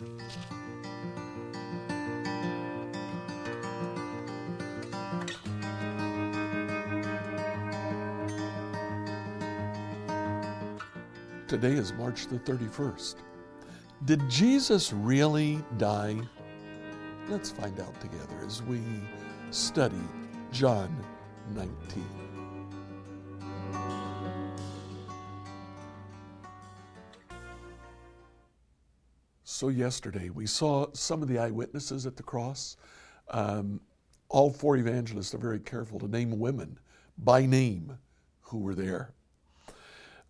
[0.00, 0.12] Today
[11.72, 13.16] is March the 31st.
[14.06, 16.18] Did Jesus really die?
[17.28, 18.80] Let's find out together as we
[19.50, 20.00] study
[20.50, 20.96] John
[21.50, 22.29] 19.
[29.60, 32.78] So, yesterday we saw some of the eyewitnesses at the cross.
[33.28, 33.82] Um,
[34.30, 36.78] all four evangelists are very careful to name women
[37.18, 37.98] by name
[38.40, 39.12] who were there.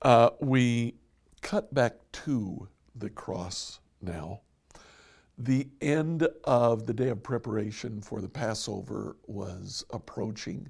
[0.03, 0.97] Uh, we
[1.43, 1.93] cut back
[2.25, 2.67] to
[2.97, 4.41] the cross now.
[5.39, 10.69] The end of the day of preparation for the Passover was approaching.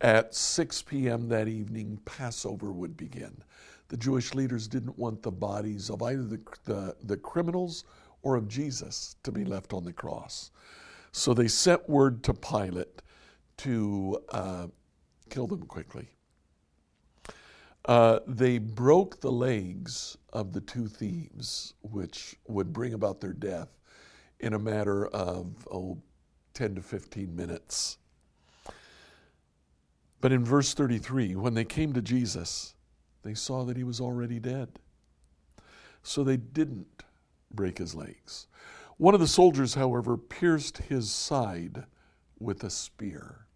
[0.00, 1.28] At 6 p.m.
[1.28, 3.44] that evening, Passover would begin.
[3.88, 7.84] The Jewish leaders didn't want the bodies of either the, the, the criminals
[8.22, 10.50] or of Jesus to be left on the cross.
[11.12, 13.02] So they sent word to Pilate
[13.58, 14.66] to uh,
[15.30, 16.08] kill them quickly.
[17.86, 23.78] Uh, they broke the legs of the two thieves, which would bring about their death
[24.40, 25.96] in a matter of oh,
[26.54, 27.98] 10 to 15 minutes.
[30.20, 32.74] But in verse 33, when they came to Jesus,
[33.26, 34.78] they saw that he was already dead.
[36.02, 37.02] So they didn't
[37.52, 38.46] break his legs.
[38.98, 41.84] One of the soldiers, however, pierced his side
[42.38, 43.46] with a spear.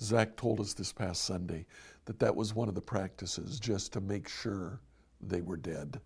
[0.00, 1.66] Zach told us this past Sunday
[2.06, 4.80] that that was one of the practices just to make sure
[5.20, 6.00] they were dead.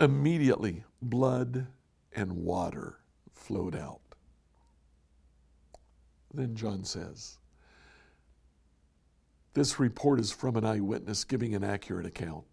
[0.00, 1.66] Immediately, blood
[2.14, 3.00] and water
[3.34, 4.00] flowed out.
[6.32, 7.39] Then John says,
[9.54, 12.44] This report is from an eyewitness giving an accurate account.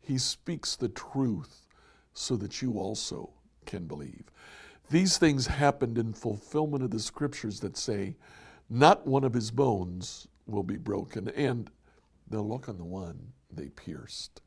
[0.00, 1.66] He speaks the truth
[2.14, 3.30] so that you also
[3.66, 4.24] can believe.
[4.90, 8.16] These things happened in fulfillment of the scriptures that say,
[8.70, 11.70] Not one of his bones will be broken, and
[12.28, 14.40] they'll look on the one they pierced.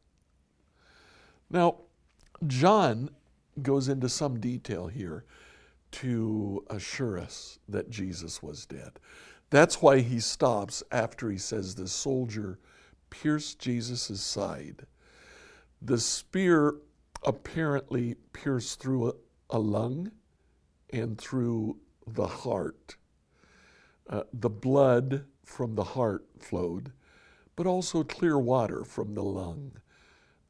[1.50, 1.78] Now,
[2.47, 3.09] John
[3.62, 5.26] goes into some detail here
[5.91, 9.00] to assure us that Jesus was dead.
[9.50, 12.60] That's why he stops after he says the soldier
[13.10, 14.86] pierced Jesus' side.
[15.82, 16.76] The spear
[17.24, 19.14] apparently pierced through a,
[19.50, 20.12] a lung
[20.92, 22.96] and through the heart.
[24.08, 26.92] Uh, the blood from the heart flowed,
[27.56, 29.74] but also clear water from the lung.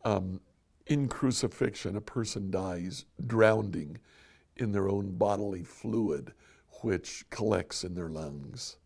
[0.03, 0.41] Um,
[0.87, 3.97] in crucifixion, a person dies drowning
[4.57, 6.33] in their own bodily fluid,
[6.81, 8.77] which collects in their lungs.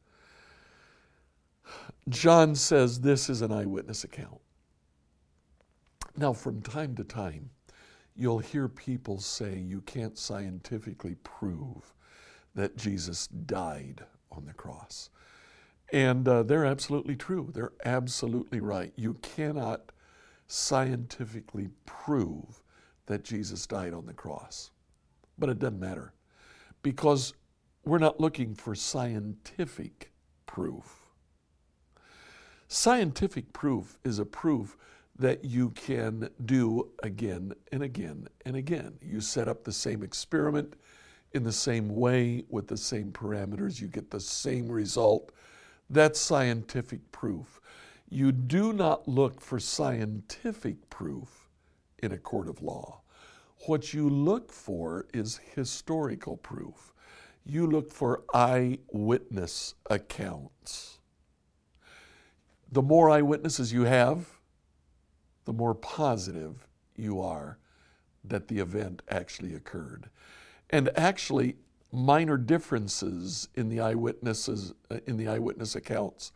[2.10, 4.40] John says this is an eyewitness account.
[6.16, 7.50] Now, from time to time,
[8.16, 11.94] you'll hear people say you can't scientifically prove
[12.56, 15.10] that Jesus died on the cross.
[15.92, 17.50] And uh, they're absolutely true.
[17.54, 18.94] They're absolutely right.
[18.96, 19.92] You cannot
[20.48, 22.62] scientifically prove
[23.06, 24.72] that Jesus died on the cross.
[25.38, 26.14] But it doesn't matter
[26.84, 27.34] because
[27.86, 30.12] we're not looking for scientific
[30.46, 31.03] proof.
[32.76, 34.76] Scientific proof is a proof
[35.20, 38.98] that you can do again and again and again.
[39.00, 40.74] You set up the same experiment
[41.34, 45.32] in the same way with the same parameters, you get the same result
[45.92, 47.62] that's scientific proof.
[48.10, 51.48] You do not look for scientific proof
[52.02, 53.02] in a court of law.
[53.68, 56.92] What you look for is historical proof.
[57.46, 60.98] You look for eyewitness accounts.
[62.74, 64.40] The more eyewitnesses you have,
[65.46, 67.60] the more positive you are
[68.24, 70.10] that the event actually occurred.
[70.72, 71.58] And actually,
[71.92, 76.32] minor differences in the eyewitnesses uh, in the eyewitness accounts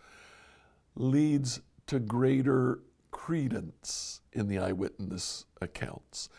[0.93, 6.29] leads to greater credence in the eyewitness accounts.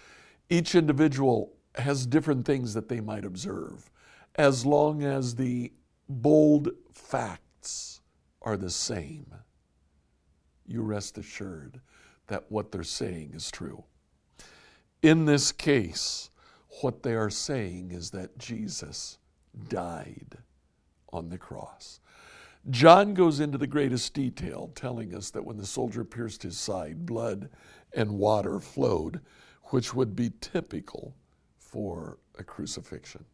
[0.48, 3.90] Each individual has different things that they might observe,
[4.36, 5.72] as long as the
[6.08, 8.00] bold facts
[8.42, 9.34] are the same.
[10.68, 11.80] You rest assured
[12.28, 13.84] that what they're saying is true.
[15.02, 16.30] In this case,
[16.82, 19.18] what they are saying is that Jesus
[19.68, 20.38] died
[21.12, 22.00] on the cross.
[22.70, 27.06] John goes into the greatest detail, telling us that when the soldier pierced his side,
[27.06, 27.48] blood
[27.94, 29.20] and water flowed,
[29.70, 31.14] which would be typical
[31.58, 33.24] for a crucifixion.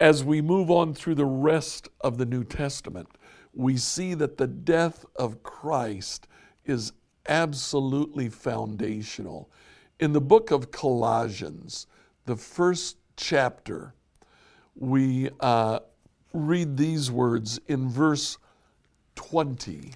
[0.00, 3.08] As we move on through the rest of the New Testament,
[3.58, 6.28] we see that the death of Christ
[6.64, 6.92] is
[7.28, 9.50] absolutely foundational
[9.98, 11.88] In the book of Colossians,
[12.24, 13.94] the first chapter,
[14.76, 15.80] we uh,
[16.32, 18.38] read these words in verse
[19.16, 19.92] 20.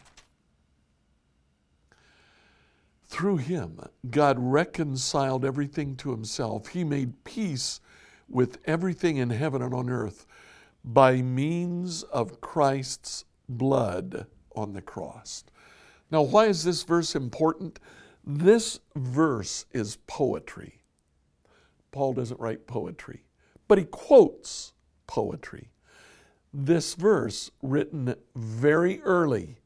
[3.04, 3.78] Through him,
[4.10, 6.68] God reconciled everything to himself.
[6.68, 7.80] He made peace
[8.28, 10.26] with everything in heaven and on earth
[10.84, 15.44] by means of Christ's blood on the cross.
[16.10, 17.78] Now, why is this verse important?
[18.24, 20.82] This verse is poetry.
[21.90, 23.24] Paul doesn't write poetry,
[23.68, 24.74] but he quotes
[25.06, 25.70] poetry.
[26.54, 29.58] This verse, written very early,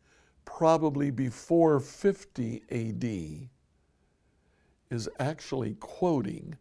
[0.44, 3.48] probably before 50 AD,
[4.90, 6.56] is actually quoting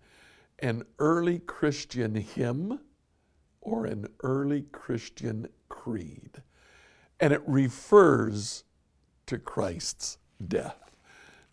[0.59, 2.79] an early Christian hymn
[3.61, 6.41] or an early Christian creed.
[7.19, 8.63] And it refers
[9.27, 10.91] to Christ's death.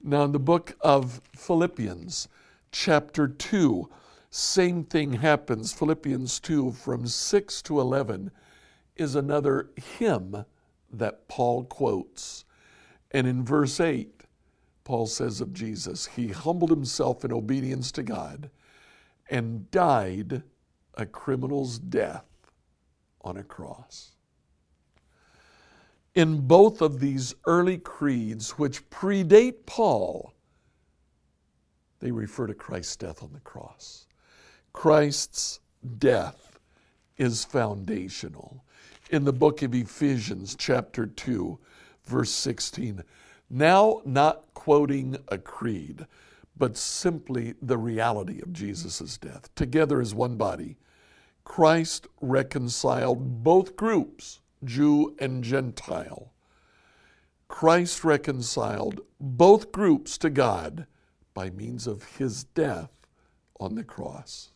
[0.02, 2.28] Now, in the book of Philippians,
[2.72, 3.88] chapter 2,
[4.30, 5.72] same thing happens.
[5.72, 8.30] Philippians 2, from 6 to 11,
[8.96, 10.44] is another hymn
[10.92, 12.44] that Paul quotes.
[13.10, 14.24] And in verse 8,
[14.84, 18.50] Paul says of Jesus, He humbled himself in obedience to God
[19.30, 20.42] and died
[20.94, 22.26] a criminal's death
[23.22, 24.12] on a cross.
[26.14, 30.34] In both of these early creeds, which predate Paul,
[32.00, 34.06] they refer to Christ's death on the cross.
[34.72, 35.60] Christ's
[35.98, 36.58] death
[37.16, 38.64] is foundational
[39.10, 41.58] in the book of Ephesians, chapter 2,
[42.04, 43.02] verse 16.
[43.48, 46.06] Now, not quoting a creed,
[46.56, 49.54] but simply the reality of Jesus' death.
[49.54, 50.76] Together as one body,
[51.44, 56.32] Christ reconciled both groups, Jew and Gentile.
[57.48, 60.86] Christ reconciled both groups to God
[61.34, 62.90] by means of his death
[63.60, 64.50] on the cross.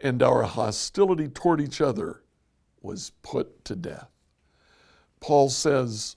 [0.00, 2.22] And our hostility toward each other
[2.80, 4.10] was put to death.
[5.20, 6.16] Paul says,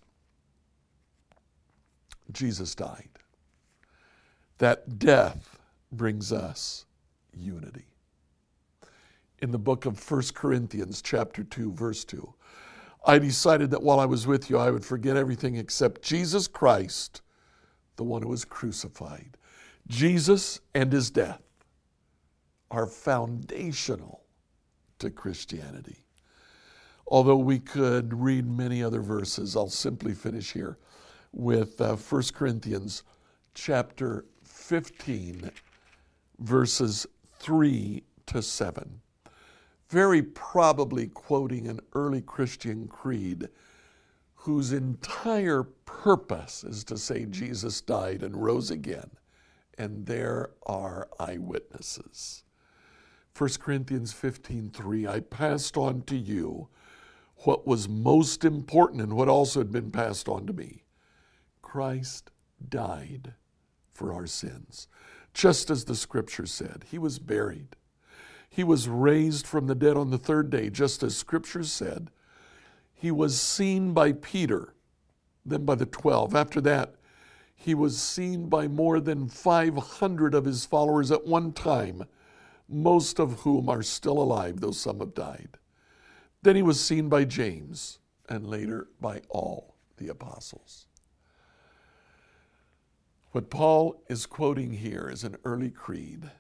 [2.32, 3.10] Jesus died.
[4.60, 5.60] That death
[5.92, 6.86] brings us
[7.34, 7.86] unity.
[9.40, 12.34] In the book of 1 Corinthians, chapter 2, verse 2,
[13.04, 17.22] I decided that while I was with you, I would forget everything except Jesus Christ,
[17.96, 19.38] the one who was crucified.
[19.88, 21.42] Jesus and his death
[22.70, 24.24] are foundational
[25.00, 26.06] to Christianity.
[27.08, 30.78] Although we could read many other verses, I'll simply finish here
[31.34, 33.04] with uh, 1 Corinthians
[33.54, 35.52] chapter 15,
[36.40, 37.08] verses
[37.40, 39.02] 3 to 7.
[39.92, 43.50] Very probably quoting an early Christian creed
[44.36, 49.12] whose entire purpose is to say Jesus died and rose again,
[49.78, 52.46] and there are eyewitnesses.
[53.38, 56.70] 1 Corinthians 15:3 I passed on to you
[57.40, 60.86] what was most important and what also had been passed on to me.
[61.62, 62.32] Christ
[62.66, 63.34] died
[63.92, 64.88] for our sins,
[65.34, 66.86] just as the scripture said.
[66.92, 67.76] He was buried.
[68.54, 72.12] He was raised from the dead on the third day, just as scripture said.
[72.94, 74.76] He was seen by Peter,
[75.46, 76.36] then by the 12.
[76.36, 76.96] After that,
[77.56, 82.04] he was seen by more than 500 of his followers at one time,
[82.68, 85.58] most of whom are still alive, though some have died.
[86.42, 90.88] Then he was seen by James, and later by all the apostles.
[93.32, 96.32] What Paul is quoting here is an early creed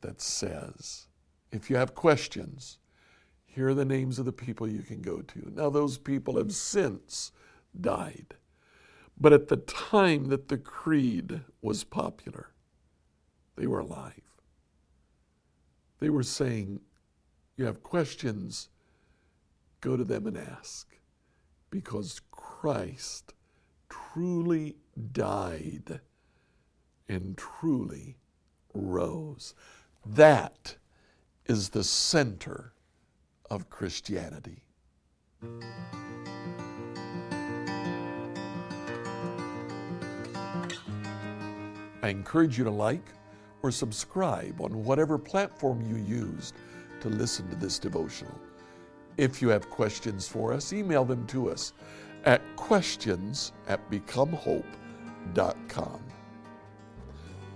[0.00, 1.06] that says,
[1.54, 2.78] if you have questions,
[3.46, 5.52] here are the names of the people you can go to.
[5.54, 7.30] Now, those people have since
[7.80, 8.34] died.
[9.18, 12.50] But at the time that the creed was popular,
[13.56, 14.22] they were alive.
[16.00, 16.80] They were saying,
[17.56, 18.68] You have questions,
[19.80, 20.98] go to them and ask.
[21.70, 23.34] Because Christ
[23.88, 24.76] truly
[25.12, 26.00] died
[27.08, 28.16] and truly
[28.72, 29.54] rose.
[30.04, 30.76] That
[31.46, 32.72] is the center
[33.50, 34.62] of Christianity.
[42.02, 43.06] I encourage you to like
[43.62, 46.54] or subscribe on whatever platform you used
[47.00, 48.38] to listen to this devotional.
[49.16, 51.72] If you have questions for us, email them to us
[52.24, 54.64] at questions at becomehope.com.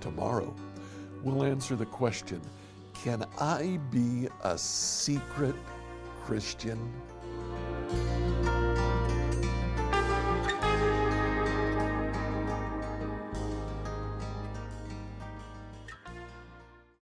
[0.01, 0.55] Tomorrow,
[1.23, 2.41] we'll answer the question
[3.05, 5.55] Can I be a secret
[6.25, 6.93] Christian?